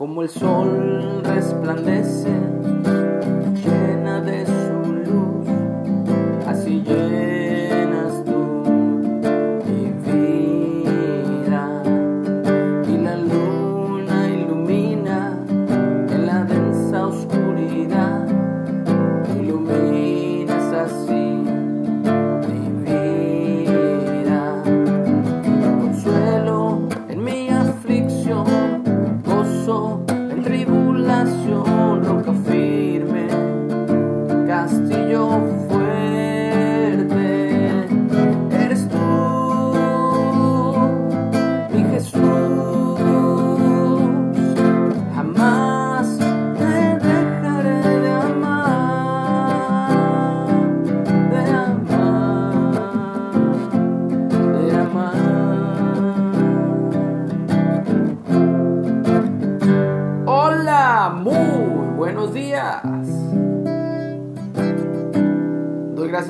[0.00, 2.30] como el sol resplandece,
[3.62, 4.46] llena de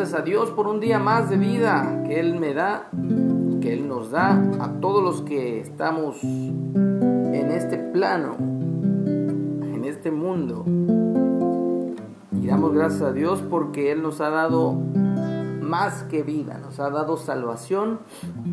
[0.01, 2.89] gracias a Dios por un día más de vida que Él me da,
[3.61, 10.65] que Él nos da a todos los que estamos en este plano, en este mundo.
[12.33, 16.89] Y damos gracias a Dios porque Él nos ha dado más que vida, nos ha
[16.89, 18.01] dado salvación,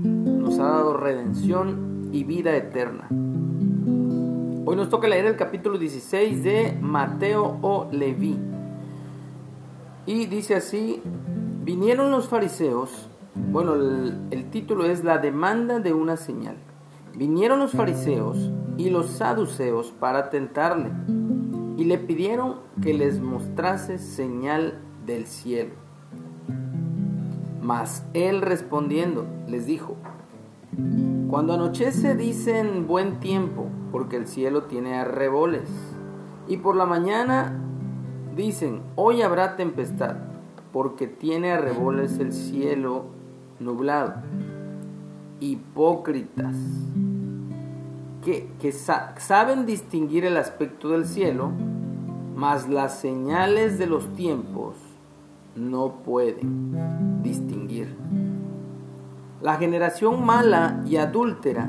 [0.03, 3.07] nos ha dado redención y vida eterna.
[4.65, 8.37] Hoy nos toca leer el capítulo 16 de Mateo o Leví.
[10.08, 11.02] Y dice así,
[11.66, 16.55] vinieron los fariseos, bueno, el, título es La demanda de una señal.
[17.14, 20.91] Vinieron los fariseos y los saduceos para tentarle
[21.75, 25.73] y le pidieron que les mostrase señal del cielo.
[27.61, 29.97] Mas él respondiendo les dijo,
[31.30, 35.69] cuando anochece dicen buen tiempo, porque el cielo tiene arreboles,
[36.47, 37.66] y por la mañana
[38.38, 40.16] dicen hoy habrá tempestad,
[40.71, 43.05] porque tiene arreboles el cielo
[43.59, 44.14] nublado.
[45.39, 46.55] Hipócritas,
[48.23, 51.52] que, que sa- saben distinguir el aspecto del cielo,
[52.36, 54.75] mas las señales de los tiempos
[55.55, 57.95] no pueden distinguir.
[59.42, 61.67] La generación mala y adúltera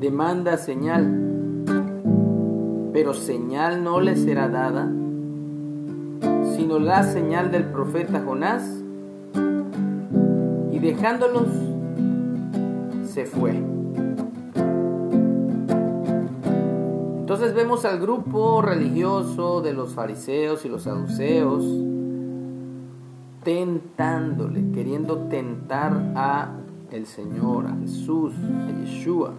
[0.00, 1.64] demanda señal,
[2.92, 4.90] pero señal no le será dada,
[6.56, 8.64] sino la señal del profeta Jonás,
[10.72, 11.48] y dejándolos
[13.04, 13.62] se fue.
[17.20, 21.64] Entonces vemos al grupo religioso de los fariseos y los saduceos
[23.44, 26.56] tentándole, queriendo tentar a
[26.90, 29.34] el Señor, a Jesús, a Yeshua,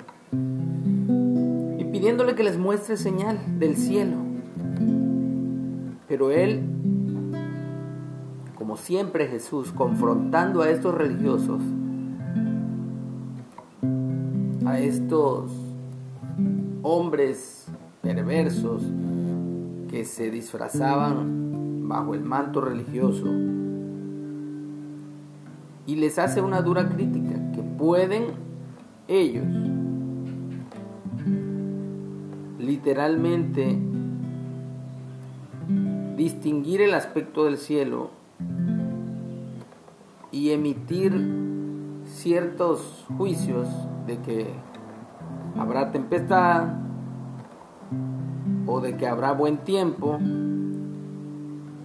[1.78, 4.16] y pidiéndole que les muestre señal del cielo.
[6.08, 6.77] Pero él,
[8.78, 11.62] siempre Jesús, confrontando a estos religiosos,
[14.66, 15.52] a estos
[16.84, 17.68] hombres
[18.02, 18.84] perversos
[19.90, 23.28] que se disfrazaban bajo el manto religioso,
[25.86, 28.26] y les hace una dura crítica, que pueden
[29.08, 29.46] ellos
[32.60, 33.78] literalmente
[36.18, 38.17] distinguir el aspecto del cielo
[40.38, 41.20] y emitir
[42.06, 43.68] ciertos juicios
[44.06, 44.48] de que
[45.58, 46.68] habrá tempestad
[48.68, 50.20] o de que habrá buen tiempo,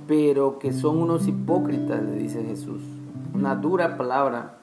[0.06, 2.82] pero que son unos hipócritas, le dice Jesús.
[3.32, 4.58] Una dura palabra.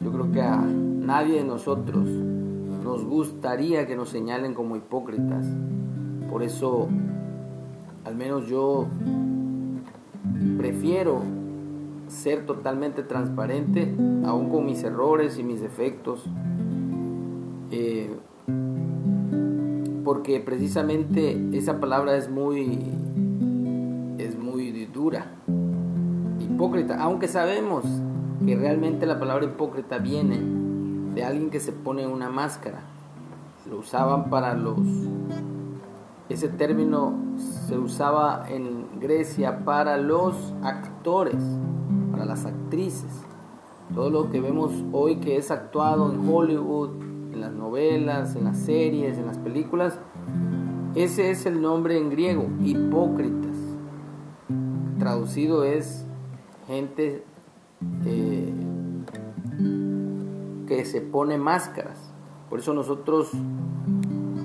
[0.00, 5.46] Yo creo que a nadie de nosotros nos gustaría que nos señalen como hipócritas.
[6.30, 6.88] Por eso,
[8.06, 8.86] al menos yo
[10.56, 11.39] prefiero
[12.10, 13.94] ser totalmente transparente,
[14.26, 16.24] aún con mis errores y mis defectos.
[17.70, 18.10] Eh,
[20.04, 22.80] porque precisamente esa palabra es muy
[24.18, 25.26] es muy dura
[26.40, 27.00] hipócrita.
[27.00, 27.84] Aunque sabemos
[28.44, 30.40] que realmente la palabra hipócrita viene
[31.14, 32.80] de alguien que se pone una máscara.
[33.70, 34.78] Lo usaban para los
[36.28, 37.12] ese término
[37.66, 41.42] se usaba en Grecia para los actores
[42.20, 43.24] para las actrices
[43.94, 46.90] todo lo que vemos hoy que es actuado en Hollywood
[47.32, 49.98] en las novelas, en las series, en las películas.
[50.94, 53.56] Ese es el nombre en griego, hipócritas.
[54.98, 56.04] Traducido es
[56.66, 57.24] gente
[58.04, 58.52] eh,
[60.66, 62.12] que se pone máscaras.
[62.50, 64.44] Por eso nosotros debemos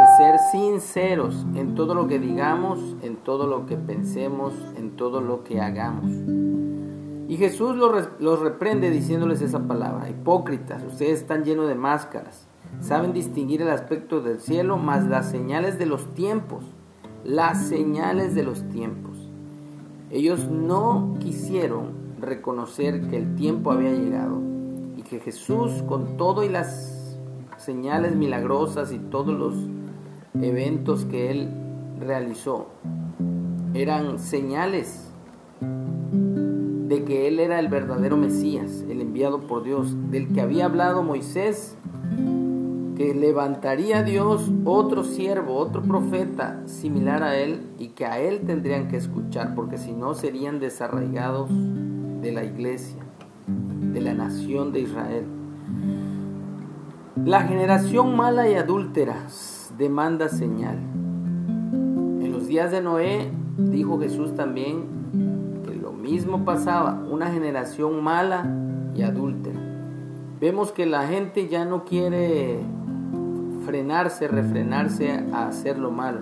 [0.00, 5.20] de ser sinceros en todo lo que digamos, en todo lo que pensemos, en todo
[5.20, 6.63] lo que hagamos.
[7.28, 10.10] Y Jesús los, reprende diciéndoles esa palabra.
[10.10, 12.46] Hipócritas, ustedes están llenos de máscaras.
[12.80, 16.64] Saben distinguir el aspecto del cielo, más las señales de los tiempos.
[17.24, 19.16] Las señales de los tiempos.
[20.10, 24.40] Ellos no quisieron reconocer que el tiempo había llegado
[24.96, 27.18] y que Jesús con todo y las
[27.56, 29.54] señales milagrosas y todos los
[30.40, 31.50] eventos que él
[31.98, 32.68] realizó
[33.72, 35.13] eran señales
[37.14, 41.76] que él era el verdadero Mesías, el enviado por Dios, del que había hablado Moisés,
[42.96, 48.88] que levantaría Dios otro siervo, otro profeta similar a él y que a él tendrían
[48.88, 51.50] que escuchar, porque si no serían desarraigados
[52.20, 53.04] de la iglesia,
[53.46, 55.24] de la nación de Israel.
[57.24, 59.24] La generación mala y adúltera
[59.78, 60.78] demanda señal.
[61.68, 64.93] En los días de Noé dijo Jesús también
[66.04, 68.46] mismo pasaba, una generación mala
[68.94, 69.58] y adúltera.
[70.38, 72.60] Vemos que la gente ya no quiere
[73.64, 76.20] frenarse, refrenarse a hacer lo malo.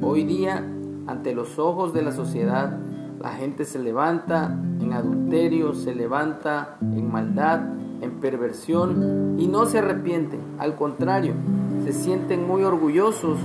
[0.00, 0.64] Hoy día,
[1.08, 2.78] ante los ojos de la sociedad,
[3.20, 7.62] la gente se levanta en adulterio, se levanta en maldad,
[8.02, 10.38] en perversión y no se arrepiente.
[10.58, 11.34] Al contrario,
[11.82, 13.38] se sienten muy orgullosos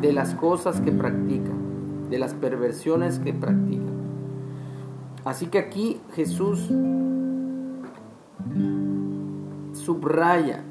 [0.00, 3.89] de las cosas que practican, de las perversiones que practican.
[5.30, 6.58] Así que aquí Jesús
[9.74, 10.64] subraya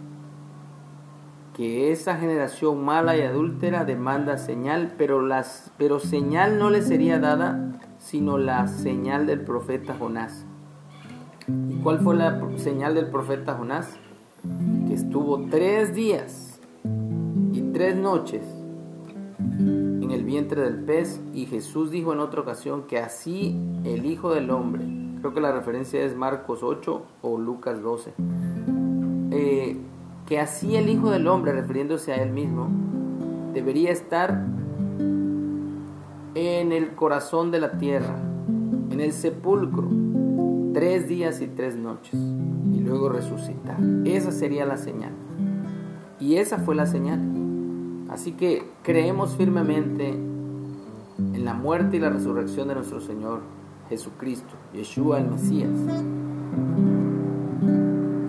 [1.54, 7.20] que esa generación mala y adúltera demanda señal, pero, las, pero señal no le sería
[7.20, 10.46] dada sino la señal del profeta Jonás.
[11.48, 13.88] ¿Y cuál fue la señal del profeta Jonás?
[14.88, 16.60] Que estuvo tres días
[17.54, 18.44] y tres noches
[20.30, 24.86] vientre del pez y Jesús dijo en otra ocasión que así el Hijo del Hombre,
[25.22, 28.14] creo que la referencia es Marcos 8 o Lucas 12,
[29.32, 29.78] eh,
[30.28, 32.70] que así el Hijo del Hombre, refiriéndose a él mismo,
[33.56, 34.46] debería estar
[36.36, 38.16] en el corazón de la tierra,
[38.92, 39.90] en el sepulcro,
[40.76, 43.80] tres días y tres noches, y luego resucitar.
[44.06, 45.14] Esa sería la señal.
[46.20, 47.39] Y esa fue la señal.
[48.10, 53.42] Así que creemos firmemente en la muerte y la resurrección de nuestro Señor
[53.90, 55.70] Jesucristo, Yeshua el Mesías.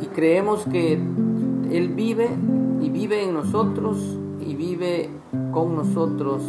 [0.03, 2.29] Y creemos que él vive
[2.81, 5.11] y vive en nosotros y vive
[5.53, 6.43] con nosotros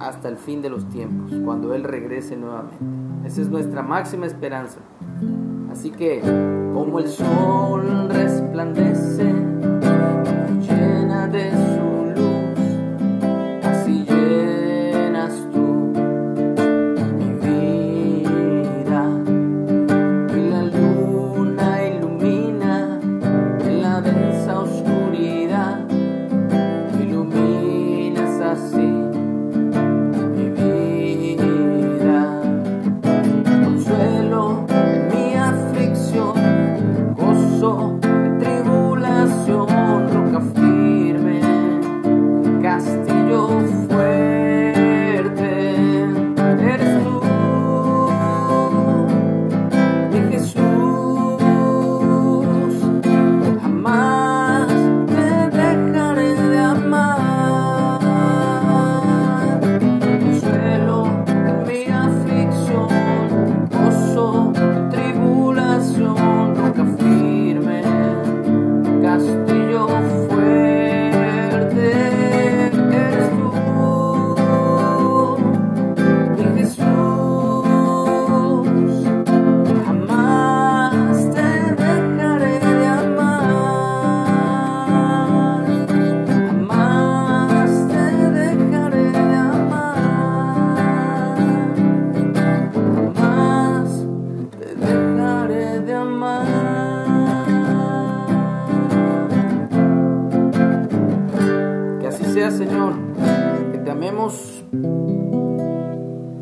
[0.00, 2.76] hasta el fin de los tiempos, cuando Él regrese nuevamente.
[3.24, 4.78] Esa es nuestra máxima esperanza.
[5.70, 6.20] Así que,
[6.74, 8.01] como el sol
[102.50, 102.94] Señor,
[103.70, 104.64] que te amemos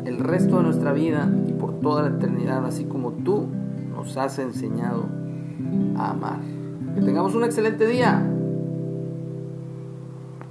[0.05, 3.47] el resto de nuestra vida y por toda la eternidad, así como tú
[3.95, 5.05] nos has enseñado
[5.95, 6.39] a amar.
[6.95, 8.30] Que tengamos un excelente día.